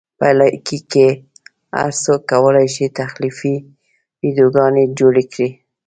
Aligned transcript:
په 0.19 0.27
لایکي 0.39 0.79
کې 0.91 1.07
هر 1.77 1.91
څوک 2.03 2.21
کولی 2.31 2.67
شي 2.75 2.85
تخلیقي 2.99 3.55
ویډیوګانې 4.21 4.83
جوړې 4.99 5.23
کړي. 5.33 5.49